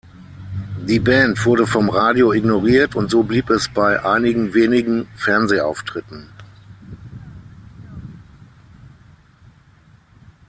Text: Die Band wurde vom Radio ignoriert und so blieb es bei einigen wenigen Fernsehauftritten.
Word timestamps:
Die 0.87 0.97
Band 0.99 1.45
wurde 1.45 1.67
vom 1.67 1.87
Radio 1.91 2.33
ignoriert 2.33 2.95
und 2.95 3.11
so 3.11 3.21
blieb 3.21 3.51
es 3.51 3.69
bei 3.69 4.03
einigen 4.03 4.55
wenigen 4.55 5.05
Fernsehauftritten. 5.15 6.25